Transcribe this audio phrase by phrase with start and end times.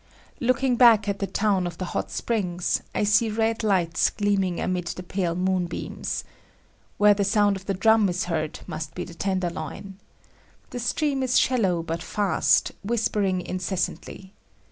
[0.39, 4.87] Looking back at the town of the hot springs, I see red lights gleaming amid
[4.87, 6.23] the pale moon beams.
[6.97, 9.99] Where the sound of the drum is heard must be the tenderloin.
[10.71, 14.33] The stream is shallow but fast, whispering incessantly.